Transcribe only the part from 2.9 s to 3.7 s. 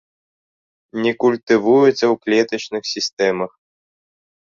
сістэмах.